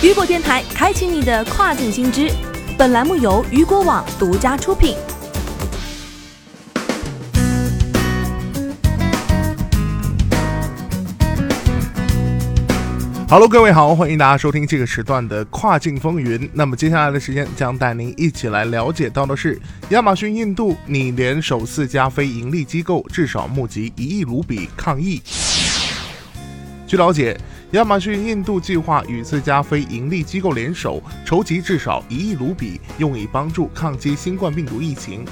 [0.00, 2.30] 雨果电台开启你的跨境新知。
[2.78, 4.94] 本栏目由雨果网独家出品。
[13.28, 16.48] Hello，各位好，欢迎大家收听这个时段的跨境风云。
[16.52, 25.20] 那么接下来的时间将带您一起来了解到的是，亚马逊印度拟联手四家非盈利机构，至少募集一亿卢比抗疫。
[26.86, 27.38] 据了解，
[27.72, 35.22] 亚马逊印度计划与四家非盈利机构联手，筹集至少一亿卢比，用以帮助抗击新冠病毒疫情。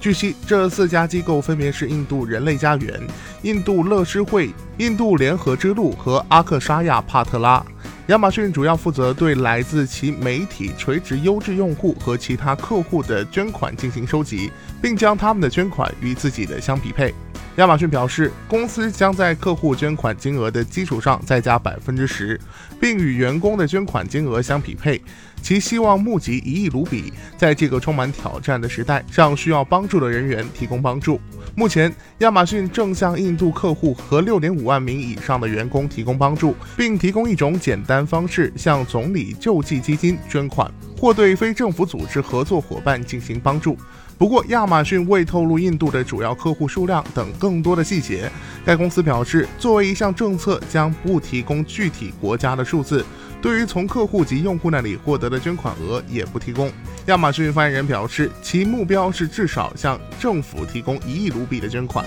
[0.00, 3.00] 据悉，这四家机构分别是印度人类家园、
[3.42, 7.64] 印度乐施会、印度联合之路和阿克沙亚帕特拉。
[8.08, 14.50] 亚马逊主要负责对来自其媒体垂直优质用户和其他客户的捐款进行收集，
[14.82, 17.14] 并将他们的捐款与自己的相匹配。
[17.56, 22.40] 亚马逊表示，公司将在客户捐款金额的基础上再加百分之十，
[22.80, 25.00] 并与员工的捐款金额相匹配。
[25.40, 31.20] 其希望募集一亿卢比，在这个充满挑战的时代，向需要帮助的人员提供帮助。
[31.54, 40.68] 目前，亚马逊正向印度客户和六点五万名以上的员工提供帮助，并提供一种简单方式向总理救济基金捐款，
[41.04, 43.76] 或对非政府组织合作伙伴进行帮助。
[44.16, 48.32] 不过，亚马逊未透露印度的主要客户数量等更多的细节。
[48.64, 53.04] 该公司表示，作为一项政策，将不提供具体国家的数字。
[53.42, 56.72] 对于从客户及用户那里获得的捐款额，也不提供。
[57.04, 62.06] 亚马逊发言人表示，其目标是至少向政府提供一亿卢比的捐款。